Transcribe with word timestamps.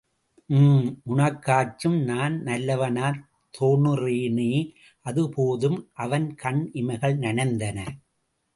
ம்... 0.49 0.85
உனக்காச்சும் 1.07 1.97
நான் 2.03 2.35
நல்லவனாத் 2.43 3.21
தோணுறேனே, 3.53 4.49
அது 5.05 5.29
போதும்! 5.29 5.79
அவன் 5.97 6.35
கண் 6.35 6.63
இமைகள் 6.73 7.17
நனைந்தன. 7.19 7.79